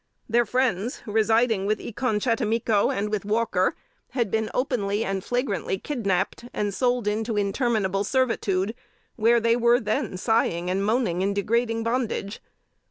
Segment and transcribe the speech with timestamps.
[0.27, 3.75] Their friends, residing with E con chattimico and with Walker,
[4.13, 8.73] had been openly and flagrantly kidnapped, and sold into interminable servitude,
[9.15, 12.41] where they were then sighing and moaning in degrading bondage.